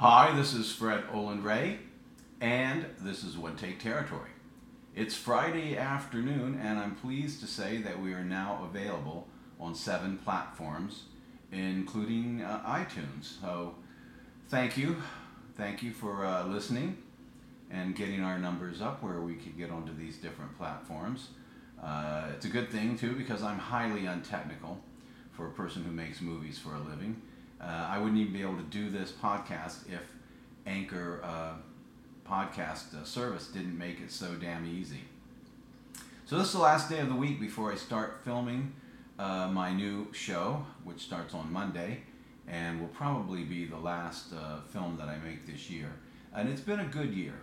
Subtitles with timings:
[0.00, 1.80] Hi, this is Fred Olen Ray,
[2.40, 4.30] and this is One Take Territory.
[4.94, 9.26] It's Friday afternoon, and I'm pleased to say that we are now available
[9.58, 11.06] on seven platforms,
[11.50, 13.40] including uh, iTunes.
[13.40, 13.74] So,
[14.48, 15.02] thank you.
[15.56, 16.98] Thank you for uh, listening
[17.68, 21.30] and getting our numbers up where we can get onto these different platforms.
[21.82, 24.78] Uh, it's a good thing, too, because I'm highly untechnical
[25.32, 27.20] for a person who makes movies for a living.
[27.60, 30.02] Uh, I wouldn't even be able to do this podcast if
[30.66, 31.54] Anchor uh,
[32.28, 35.00] podcast uh, service didn't make it so damn easy.
[36.26, 38.74] So this is the last day of the week before I start filming
[39.18, 42.02] uh, my new show, which starts on Monday,
[42.46, 45.90] and will probably be the last uh, film that I make this year.
[46.34, 47.34] And it's been a good year.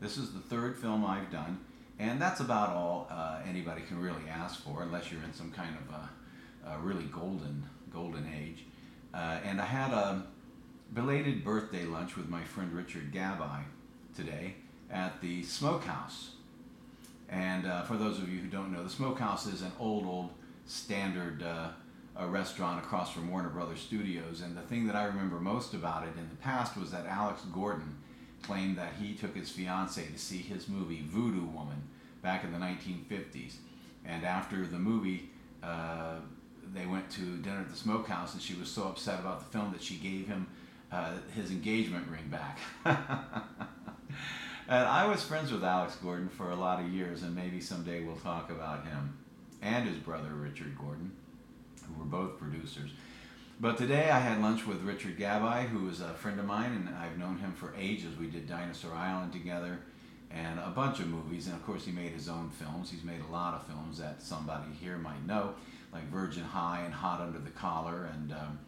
[0.00, 1.60] This is the third film I've done,
[1.98, 5.76] and that's about all uh, anybody can really ask for, unless you're in some kind
[5.76, 8.64] of a, a really golden golden age.
[9.14, 10.24] Uh, and I had a
[10.92, 13.62] belated birthday lunch with my friend Richard Gabai
[14.16, 14.54] today
[14.90, 16.32] at the Smokehouse.
[17.28, 20.30] And uh, for those of you who don't know, the Smokehouse is an old, old
[20.66, 21.70] standard uh,
[22.26, 24.42] restaurant across from Warner Brothers Studios.
[24.42, 27.42] And the thing that I remember most about it in the past was that Alex
[27.52, 27.96] Gordon
[28.42, 31.82] claimed that he took his fiancee to see his movie Voodoo Woman
[32.22, 33.54] back in the 1950s.
[34.04, 35.30] And after the movie,
[35.62, 36.16] uh,
[36.74, 39.72] they went to dinner at the smokehouse, and she was so upset about the film
[39.72, 40.46] that she gave him
[40.90, 42.58] uh, his engagement ring back.
[42.84, 42.98] and
[44.68, 48.16] I was friends with Alex Gordon for a lot of years, and maybe someday we'll
[48.16, 49.18] talk about him
[49.60, 51.12] and his brother Richard Gordon,
[51.86, 52.90] who were both producers.
[53.60, 56.96] But today I had lunch with Richard Gabai, who is a friend of mine, and
[56.96, 58.18] I've known him for ages.
[58.18, 59.78] We did Dinosaur Island together
[60.34, 61.46] and a bunch of movies.
[61.46, 62.90] And of course, he made his own films.
[62.90, 65.54] He's made a lot of films that somebody here might know,
[65.92, 68.58] like Virgin High and Hot Under the Collar and um,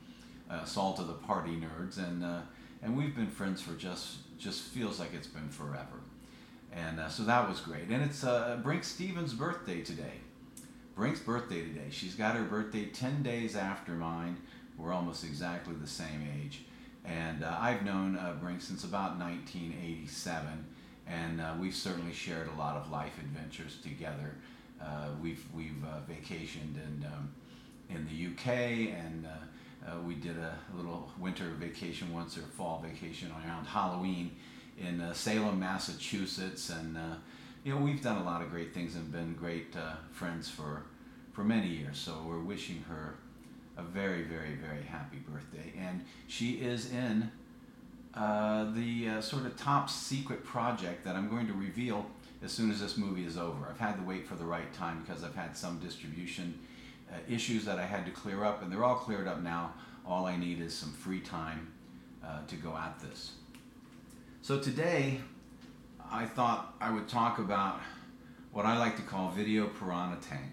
[0.50, 1.98] Assault of the Party Nerds.
[1.98, 2.40] And, uh,
[2.82, 6.00] and we've been friends for just, just feels like it's been forever.
[6.72, 7.88] And uh, so that was great.
[7.88, 10.20] And it's uh, Brinke Stevens' birthday today.
[10.96, 11.88] Brinke's birthday today.
[11.90, 14.36] She's got her birthday 10 days after mine.
[14.76, 16.64] We're almost exactly the same age.
[17.04, 20.64] And uh, I've known uh, Brinke since about 1987,
[21.06, 24.34] and uh, we've certainly shared a lot of life adventures together.
[24.80, 27.32] Uh, we've we've uh, vacationed in um,
[27.90, 33.30] in the UK, and uh, we did a little winter vacation once or fall vacation
[33.44, 34.34] around Halloween
[34.78, 36.98] in Salem, Massachusetts, and
[37.64, 39.74] you know we've done a lot of great things and been great
[40.12, 40.84] friends for
[41.32, 41.98] for many years.
[41.98, 43.16] So we're wishing her
[43.76, 45.72] a very, very, very happy birthday.
[45.78, 47.30] And she is in
[48.16, 52.06] uh, the uh, sort of top secret project that I'm going to reveal
[52.44, 53.66] as soon as this movie is over.
[53.68, 56.58] I've had to wait for the right time because I've had some distribution
[57.10, 59.74] uh, issues that I had to clear up, and they're all cleared up now.
[60.06, 61.72] All I need is some free time
[62.24, 63.32] uh, to go at this.
[64.42, 65.20] So today,
[66.10, 67.80] I thought I would talk about
[68.52, 70.52] what I like to call Video Piranha Tank.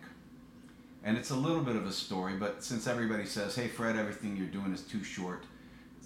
[1.04, 4.38] And it's a little bit of a story, but since everybody says, hey, Fred, everything
[4.38, 5.44] you're doing is too short,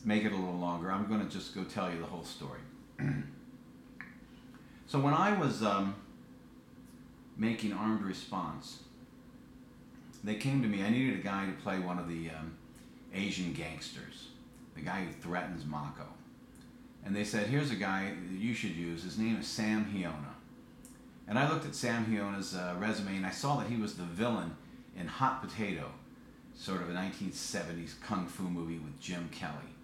[0.05, 2.59] make it a little longer, I'm going to just go tell you the whole story.
[4.87, 5.95] so when I was um,
[7.35, 8.83] making Armed Response,
[10.23, 10.83] they came to me.
[10.83, 12.55] I needed a guy to play one of the um,
[13.13, 14.27] Asian gangsters,
[14.75, 16.05] the guy who threatens Mako.
[17.03, 19.03] And they said, here's a guy that you should use.
[19.03, 20.33] His name is Sam Hiona.
[21.27, 24.03] And I looked at Sam Hiona's uh, resume and I saw that he was the
[24.03, 24.55] villain
[24.97, 25.91] in Hot Potato,
[26.55, 29.74] sort of a 1970s kung fu movie with Jim Kelly.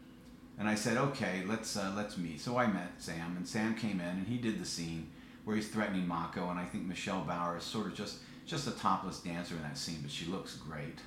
[0.59, 2.39] And I said, okay, let's uh, let's meet.
[2.39, 5.09] So I met Sam, and Sam came in, and he did the scene
[5.43, 8.71] where he's threatening Mako, and I think Michelle Bauer is sort of just just a
[8.71, 10.99] topless dancer in that scene, but she looks great,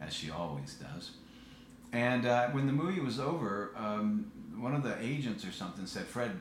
[0.00, 1.10] as she always does.
[1.92, 6.04] And uh, when the movie was over, um, one of the agents or something said,
[6.04, 6.32] Fred,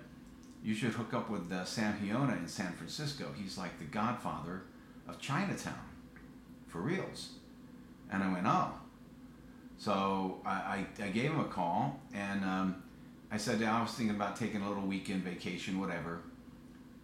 [0.63, 3.27] you should hook up with uh, Sam Hiona in San Francisco.
[3.35, 4.63] He's like the godfather
[5.07, 5.73] of Chinatown
[6.67, 7.29] for reals.
[8.11, 8.71] And I went, oh.
[9.77, 12.83] So I, I, I gave him a call and um,
[13.31, 16.21] I said, I was thinking about taking a little weekend vacation, whatever,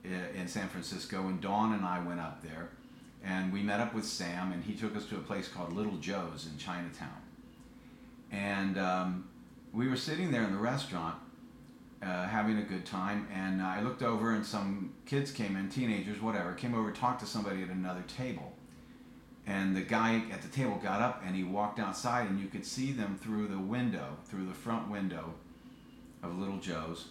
[0.03, 1.27] in San Francisco.
[1.27, 2.69] And Dawn and I went up there
[3.23, 5.97] and we met up with Sam and he took us to a place called Little
[5.97, 7.09] Joe's in Chinatown.
[8.31, 9.29] And um,
[9.73, 11.15] we were sitting there in the restaurant
[12.01, 16.21] uh, having a good time and I looked over and some kids came in, teenagers,
[16.21, 18.53] whatever, came over, talked to somebody at another table
[19.47, 22.65] and the guy at the table got up and he walked outside and you could
[22.65, 25.33] see them through the window through the front window
[26.21, 27.07] of little joe's.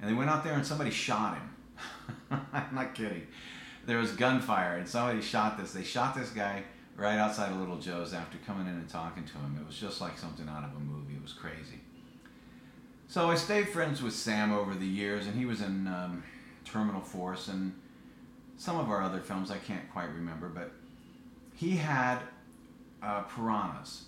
[0.00, 2.40] And they went out there and somebody shot him.
[2.52, 3.26] I'm not kidding.
[3.84, 5.72] There was gunfire and somebody shot this.
[5.72, 6.62] They shot this guy
[6.96, 9.58] right outside of little joe's after coming in and talking to him.
[9.60, 11.14] It was just like something out of a movie.
[11.14, 11.80] It was crazy.
[13.08, 16.22] So I stayed friends with Sam over the years, and he was in um,
[16.64, 17.74] Terminal Force and
[18.56, 19.50] some of our other films.
[19.50, 20.72] I can't quite remember, but
[21.62, 22.18] he had
[23.00, 24.06] uh, piranhas.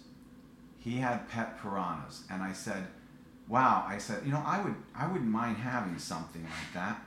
[0.81, 2.89] He had pet piranhas, and I said,
[3.47, 7.01] "Wow!" I said, "You know, I would, I wouldn't mind having something like that."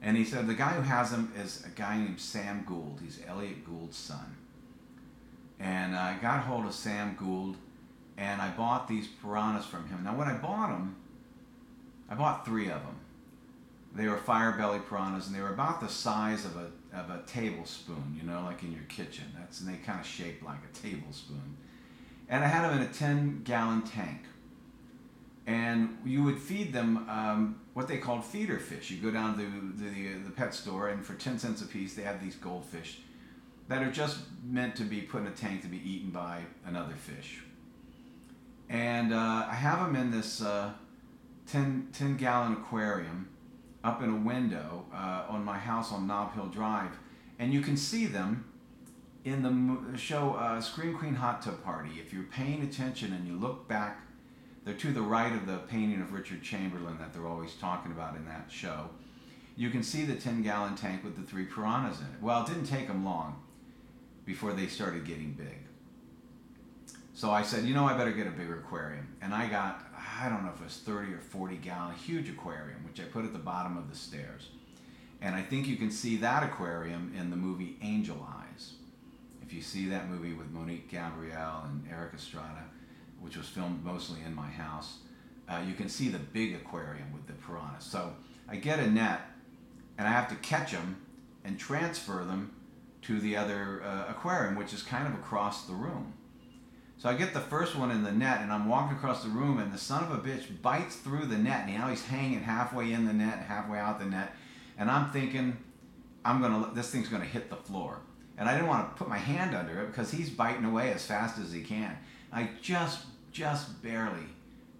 [0.00, 3.00] And he said, "The guy who has them is a guy named Sam Gould.
[3.04, 4.36] He's Elliott Gould's son."
[5.60, 7.58] And I got hold of Sam Gould,
[8.16, 10.04] and I bought these piranhas from him.
[10.04, 10.96] Now, when I bought them,
[12.08, 12.96] I bought three of them.
[13.94, 17.22] They were fire belly piranhas, and they were about the size of a of a
[17.26, 19.24] tablespoon, you know, like in your kitchen.
[19.38, 21.56] That's and they kind of shape like a tablespoon.
[22.28, 24.22] And I had them in a 10 gallon tank.
[25.46, 28.90] And you would feed them um, what they called feeder fish.
[28.90, 29.42] You go down to
[29.82, 33.00] the, the, the pet store, and for 10 cents a piece, they have these goldfish
[33.68, 36.94] that are just meant to be put in a tank to be eaten by another
[36.94, 37.40] fish.
[38.68, 40.72] And uh, I have them in this uh,
[41.46, 43.28] 10, 10 gallon aquarium
[43.84, 46.92] up in a window uh, on my house on Nob Hill Drive.
[47.38, 48.44] And you can see them
[49.24, 51.90] in the show uh, Scream Queen Hot Tub Party.
[52.04, 54.00] If you're paying attention and you look back,
[54.64, 58.16] they're to the right of the painting of Richard Chamberlain that they're always talking about
[58.16, 58.90] in that show.
[59.56, 62.22] You can see the 10 gallon tank with the three piranhas in it.
[62.22, 63.42] Well, it didn't take them long
[64.24, 65.58] before they started getting big.
[67.14, 69.06] So I said, you know, I better get a bigger aquarium.
[69.20, 69.84] And I got,
[70.22, 73.24] I don't know if it was 30 or 40 gallon, huge aquarium, which I put
[73.24, 74.50] at the bottom of the stairs.
[75.20, 78.74] And I think you can see that aquarium in the movie Angel Eyes.
[79.42, 82.62] If you see that movie with Monique Gabrielle and Erik Estrada,
[83.20, 84.98] which was filmed mostly in my house,
[85.48, 87.82] uh, you can see the big aquarium with the piranhas.
[87.82, 88.14] So
[88.48, 89.22] I get a net
[89.98, 91.04] and I have to catch them
[91.44, 92.52] and transfer them
[93.02, 96.14] to the other uh, aquarium, which is kind of across the room.
[97.02, 99.58] So I get the first one in the net, and I'm walking across the room,
[99.58, 102.92] and the son of a bitch bites through the net, and now he's hanging halfway
[102.92, 104.36] in the net, halfway out the net,
[104.78, 105.56] and I'm thinking,
[106.24, 107.98] I'm gonna, this thing's gonna hit the floor,
[108.38, 111.04] and I didn't want to put my hand under it because he's biting away as
[111.04, 111.98] fast as he can.
[112.32, 113.00] I just,
[113.32, 114.28] just barely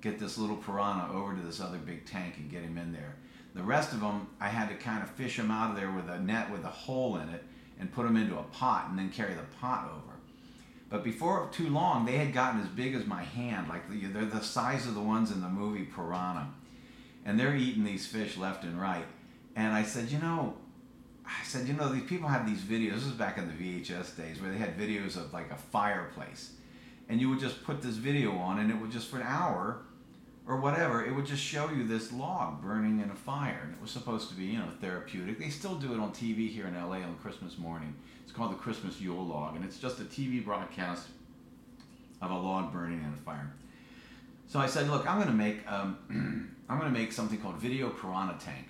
[0.00, 3.16] get this little piranha over to this other big tank and get him in there.
[3.56, 6.08] The rest of them, I had to kind of fish them out of there with
[6.08, 7.42] a net with a hole in it
[7.80, 10.12] and put them into a pot and then carry the pot over.
[10.93, 13.67] But before too long, they had gotten as big as my hand.
[13.67, 16.53] Like they're the size of the ones in the movie Piranha.
[17.25, 19.06] And they're eating these fish left and right.
[19.56, 20.55] And I said, you know,
[21.25, 22.97] I said, you know, these people have these videos.
[22.97, 26.50] This is back in the VHS days where they had videos of like a fireplace.
[27.09, 29.79] And you would just put this video on, and it would just for an hour
[30.47, 33.61] or whatever, it would just show you this log burning in a fire.
[33.65, 35.39] And it was supposed to be, you know, therapeutic.
[35.39, 37.94] They still do it on TV here in LA on Christmas morning.
[38.25, 41.09] It's called the Christmas Yule log, and it's just a TV broadcast
[42.21, 43.53] of a log burning in a fire.
[44.49, 45.99] So I said, look, I'm going to make um,
[46.69, 48.69] I'm going to make something called Video Piranha Tank,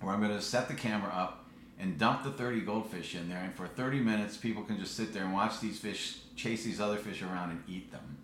[0.00, 1.44] where I'm going to set the camera up
[1.78, 5.12] and dump the 30 goldfish in there, and for 30 minutes, people can just sit
[5.12, 8.18] there and watch these fish chase these other fish around and eat them.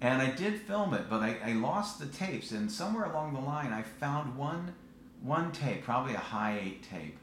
[0.00, 3.40] And I did film it, but I, I lost the tapes, and somewhere along the
[3.40, 4.74] line, I found one
[5.20, 7.18] one tape, probably a high eight tape,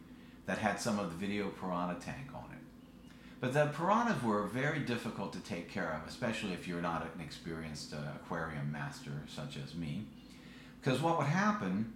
[0.45, 2.59] that had some of the video piranha tank on it.
[3.39, 7.21] But the piranhas were very difficult to take care of, especially if you're not an
[7.21, 10.07] experienced uh, aquarium master such as me.
[10.81, 11.93] Because what would happen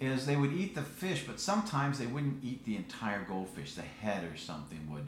[0.00, 3.74] is they would eat the fish, but sometimes they wouldn't eat the entire goldfish.
[3.74, 5.06] The head or something would,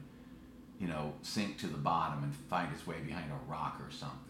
[0.79, 4.30] you know, sink to the bottom and find its way behind a rock or something.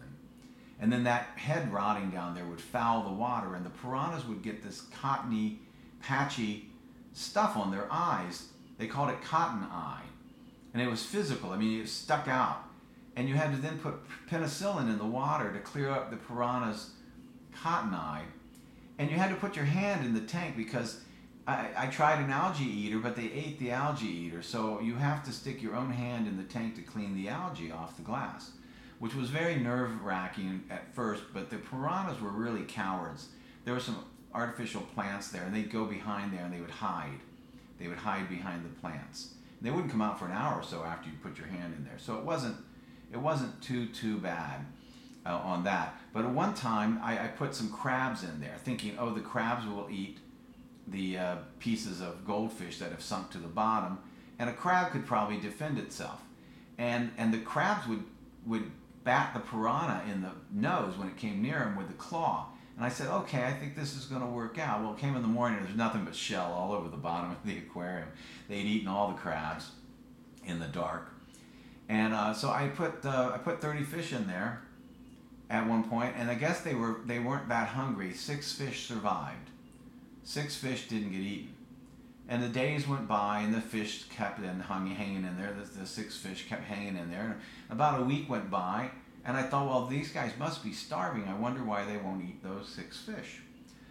[0.81, 4.41] And then that head rotting down there would foul the water, and the piranhas would
[4.41, 5.59] get this cottony,
[6.01, 6.69] patchy
[7.13, 8.47] stuff on their eyes.
[8.77, 10.01] They called it cotton eye.
[10.73, 11.51] And it was physical.
[11.51, 12.63] I mean, it stuck out.
[13.15, 13.95] And you had to then put
[14.27, 16.91] penicillin in the water to clear up the piranha's
[17.61, 18.23] cotton eye.
[18.97, 21.01] And you had to put your hand in the tank because
[21.45, 24.41] I, I tried an algae eater, but they ate the algae eater.
[24.41, 27.71] So you have to stick your own hand in the tank to clean the algae
[27.71, 28.51] off the glass,
[29.01, 31.23] which was very nerve wracking at first.
[31.33, 33.29] But the piranhas were really cowards.
[33.65, 37.19] There were some artificial plants there, and they'd go behind there and they would hide.
[37.79, 39.33] They would hide behind the plants.
[39.57, 41.73] And they wouldn't come out for an hour or so after you put your hand
[41.75, 41.97] in there.
[41.97, 42.57] So it wasn't
[43.11, 44.67] it wasn't too too bad
[45.25, 45.99] uh, on that.
[46.13, 49.65] But at one time, I, I, put some crabs in there, thinking, oh, the crabs
[49.65, 50.19] will eat
[50.87, 53.97] the uh, pieces of goldfish that have sunk to the bottom,
[54.37, 56.21] and a crab could probably defend itself.
[56.77, 58.03] And and the crabs would
[58.45, 58.71] would
[59.03, 62.85] bat the piranha in the nose when it came near him with the claw and
[62.85, 64.81] I said, okay, I think this is going to work out.
[64.81, 67.29] Well, it came in the morning, and there's nothing but shell all over the bottom
[67.29, 68.07] of the aquarium.
[68.49, 69.69] They'd eaten all the crabs
[70.45, 71.11] in the dark.
[71.89, 74.63] And uh, so I put, uh, I put 30 fish in there.
[75.49, 78.13] at one point, and I guess they were they weren't that hungry.
[78.13, 79.49] Six fish survived.
[80.23, 81.53] Six fish didn't get eaten.
[82.31, 85.53] And the days went by, and the fish kept in, hung, hanging in there.
[85.53, 87.23] The, the six fish kept hanging in there.
[87.25, 87.35] And
[87.69, 88.89] about a week went by,
[89.25, 91.25] and I thought, well, these guys must be starving.
[91.27, 93.41] I wonder why they won't eat those six fish.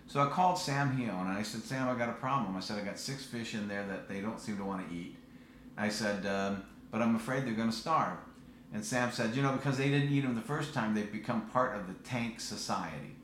[0.07, 2.57] So I called Sam Heon, and I said, Sam, I got a problem.
[2.57, 4.95] I said, I got six fish in there that they don't seem to want to
[4.95, 5.17] eat.
[5.77, 8.17] I said, um, but I'm afraid they're going to starve.
[8.73, 11.43] And Sam said, you know, because they didn't eat them the first time, they've become
[11.51, 13.17] part of the tank society.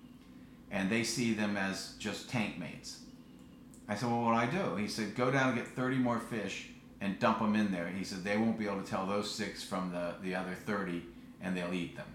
[0.70, 2.98] And they see them as just tank mates.
[3.88, 4.76] I said, well, what do I do?
[4.76, 7.88] He said, go down and get 30 more fish and dump them in there.
[7.88, 11.02] He said, they won't be able to tell those six from the, the other 30
[11.40, 12.06] and they'll eat them.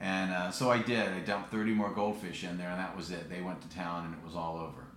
[0.00, 1.08] And uh, so I did.
[1.08, 3.30] I dumped 30 more goldfish in there and that was it.
[3.30, 4.90] They went to town and it was all over.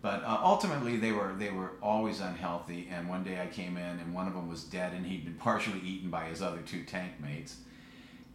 [0.00, 2.88] But uh, ultimately, they were they were always unhealthy.
[2.90, 5.34] And one day I came in, and one of them was dead, and he'd been
[5.38, 7.56] partially eaten by his other two tank mates.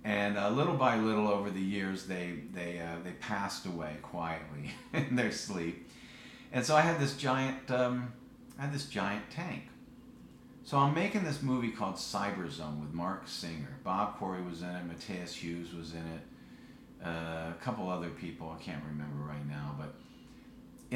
[0.03, 4.71] And uh, little by little, over the years, they they uh, they passed away quietly
[4.93, 5.89] in their sleep.
[6.53, 8.13] And so I had this giant, um,
[8.59, 9.63] I had this giant tank.
[10.63, 13.79] So I'm making this movie called Cyber Zone with Marc Singer.
[13.83, 14.85] Bob Quarry was in it.
[14.85, 17.05] Matthias Hues was in it.
[17.05, 19.75] Uh, a couple other people I can't remember right now.
[19.77, 19.95] But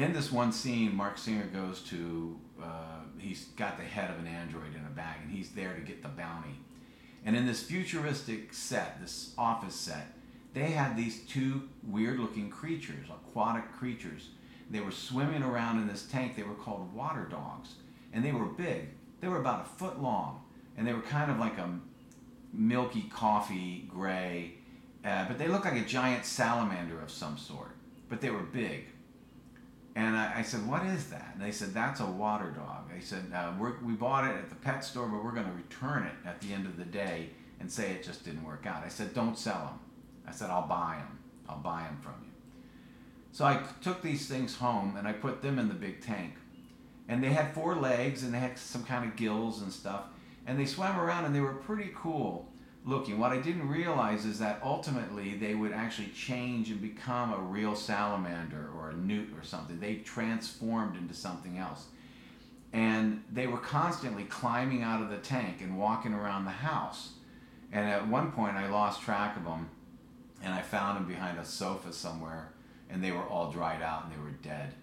[0.00, 2.38] in this one scene, Marc Singer goes to.
[2.62, 5.80] Uh, he's got the head of an android in a bag, and he's there to
[5.80, 6.60] get the bounty.
[7.26, 10.14] And in this futuristic set, this office set,
[10.54, 14.30] they had these two weird-looking creatures, aquatic creatures
[14.70, 16.36] they were swimming around in this tank.
[16.36, 17.74] They were called water dogs,
[18.12, 18.88] and they were big.
[19.20, 20.42] They were about a foot long,
[20.76, 21.78] and they were kind of like a
[22.52, 24.54] milky coffee gray,
[25.04, 27.70] uh, but they looked like a giant salamander of some sort.
[28.08, 28.86] But they were big.
[29.94, 33.00] And I, I said, "What is that?" And they said, "That's a water dog." They
[33.00, 36.14] said, uh, "We bought it at the pet store, but we're going to return it
[36.26, 39.14] at the end of the day and say it just didn't work out." I said,
[39.14, 39.80] "Don't sell them."
[40.26, 41.18] I said, "I'll buy them.
[41.48, 42.27] I'll buy them from you."
[43.32, 46.34] So I took these things home and I put them in the big tank.
[47.08, 50.02] And they had four legs and they had some kind of gills and stuff.
[50.46, 52.48] And they swam around and they were pretty cool
[52.84, 53.18] looking.
[53.18, 57.74] What I didn't realize is that ultimately they would actually change and become a real
[57.74, 59.78] salamander or a newt or something.
[59.78, 61.86] They transformed into something else.
[62.72, 67.12] And they were constantly climbing out of the tank and walking around the house.
[67.72, 69.68] And at one point I lost track of them
[70.42, 72.52] and I found them behind a sofa somewhere
[72.90, 74.74] and they were all dried out and they were dead.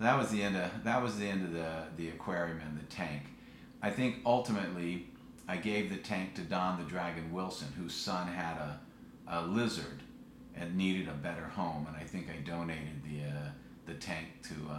[0.00, 2.84] That was the end of that was the end of the the aquarium and the
[2.86, 3.22] tank.
[3.82, 5.08] I think ultimately
[5.48, 8.80] I gave the tank to Don the Dragon Wilson, whose son had a,
[9.26, 10.02] a lizard
[10.54, 13.50] and needed a better home, and I think I donated the uh,
[13.86, 14.74] the tank to uh,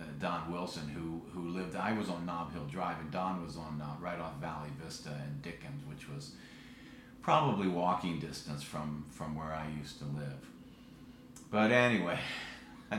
[0.00, 1.76] uh, Don Wilson, who who lived.
[1.76, 5.10] I was on Nob Hill Drive, and Don was on uh, right off Valley Vista
[5.10, 6.32] and Dickens, which was
[7.22, 10.48] probably walking distance from from where I used to live.
[11.54, 12.18] But anyway,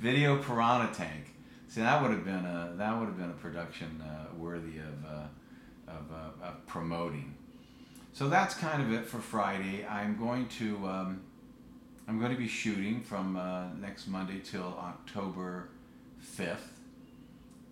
[0.00, 1.34] video piranha tank.
[1.66, 5.04] See, that would have been a that would have been a production uh, worthy of
[5.04, 7.34] uh, of, uh, of, promoting.
[8.12, 9.84] So that's kind of it for Friday.
[9.84, 11.22] I'm going to um,
[12.06, 15.68] I'm going to be shooting from uh, next Monday till October
[16.20, 16.78] fifth,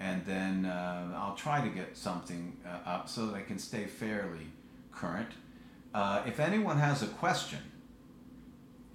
[0.01, 3.85] and then uh, I'll try to get something uh, up so that I can stay
[3.85, 4.49] fairly
[4.91, 5.31] current.
[5.95, 7.61] if anyone has a question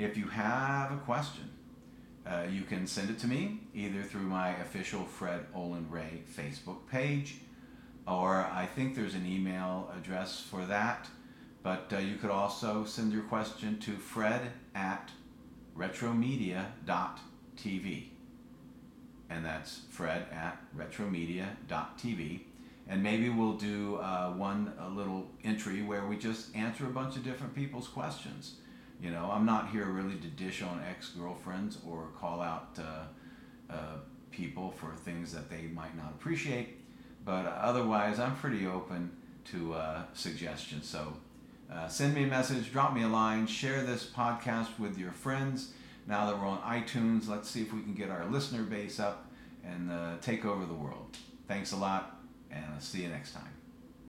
[0.04, 1.50] if you have a question,
[2.26, 6.88] uh, you can send it to me either through my official Fred Olen Ray Facebook
[6.90, 7.38] page,
[8.08, 11.08] or I think there's an email address for that.
[11.64, 15.12] But uh, you could also send your question to fred at
[15.78, 18.08] retromedia.tv.
[19.30, 22.42] And that's fred at retromedia.tv.
[22.88, 27.24] And maybe we'll do uh, one little entry where we just answer a bunch of
[27.24, 28.56] different people's questions.
[29.02, 33.74] You know, I'm not here really to dish on ex girlfriends or call out uh,
[33.74, 33.98] uh,
[34.30, 36.80] people for things that they might not appreciate,
[37.26, 39.12] but otherwise, I'm pretty open
[39.46, 40.88] to uh, suggestions.
[40.88, 41.14] So
[41.72, 45.74] uh, send me a message, drop me a line, share this podcast with your friends.
[46.08, 49.32] Now that we're on iTunes, let's see if we can get our listener base up
[49.64, 51.18] and uh, take over the world.
[51.48, 52.20] Thanks a lot,
[52.52, 53.51] and I'll see you next time.